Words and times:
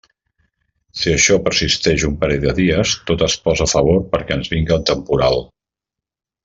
Si 1.01 1.11
això 1.15 1.37
persisteix 1.49 2.07
un 2.09 2.15
parell 2.23 2.47
de 2.47 2.55
dies, 2.61 2.95
tot 3.11 3.27
es 3.29 3.39
posa 3.47 3.69
a 3.69 3.71
favor 3.77 4.03
perquè 4.17 4.39
ens 4.41 4.53
vinga 4.57 4.83
temporal. 4.93 5.43